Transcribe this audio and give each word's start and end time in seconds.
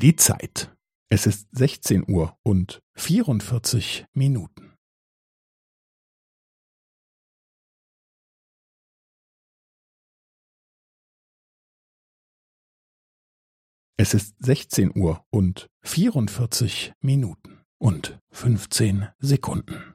Die 0.00 0.16
Zeit. 0.16 0.74
Es 1.10 1.26
ist 1.26 1.46
sechzehn 1.54 2.02
Uhr 2.10 2.34
und 2.42 2.80
vierundvierzig 2.96 4.06
Minuten. 4.14 4.74
Es 13.98 14.14
ist 14.14 14.42
sechzehn 14.42 14.90
Uhr 14.98 15.22
und 15.28 15.68
vierundvierzig 15.84 16.94
Minuten 17.02 17.60
und 17.76 18.18
fünfzehn 18.30 19.08
Sekunden. 19.18 19.94